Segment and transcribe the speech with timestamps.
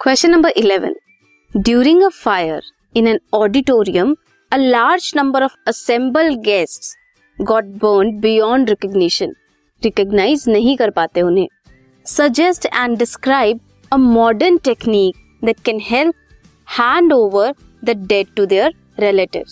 [0.00, 0.94] Question number eleven
[1.54, 2.62] during a fire
[2.96, 4.14] in an auditorium
[4.52, 9.34] a large number of assemble guest got burn beyond recognition
[9.82, 11.48] recognize नहीं कर पाते उन्हें.
[12.06, 13.60] Suggest and describe
[13.92, 16.14] a modern technique that can help
[16.68, 17.54] hand over
[17.84, 19.44] the dead to their relative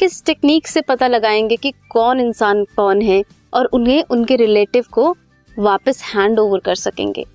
[0.00, 3.22] किस technique से पता लगाएँगे कि कौन इंसान कौन है
[3.54, 5.10] और उन्हें उनके रिलेटिव को
[5.58, 7.26] वापस हैंड ओवर कर सकेंगे?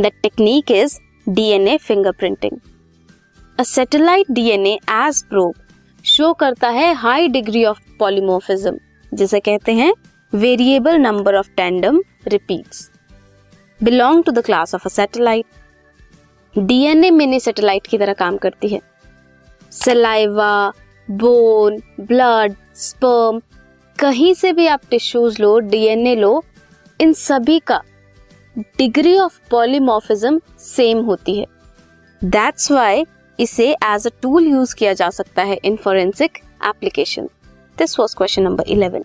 [0.00, 2.58] The technique is DNA fingerprinting
[3.58, 5.54] a satellite DNA as probe
[6.04, 8.78] show करता है हाई डिग्री ऑफ़ पॉलीमोफिज्म
[9.14, 9.94] जिसे कहते हैं
[10.34, 12.90] variable number of tandem repeats
[13.82, 18.80] belong to the class of a satellite DNA mini satellite की तरह काम करती है.
[19.70, 20.72] सलाइवा
[21.10, 23.40] बोन ब्लड स्पर्म
[23.98, 26.44] कहीं से भी आप टिश्यूज लो डीएनए लो,
[27.00, 27.82] इन सभी का
[28.56, 31.46] डिग्री ऑफ़ पॉलीमॉर्फिज्म सेम होती है।
[32.22, 33.04] दैट्स वाई
[33.38, 37.28] इसे एज अ टूल यूज़ किया जा सकता है in forensic application
[37.76, 39.04] this was question number eleven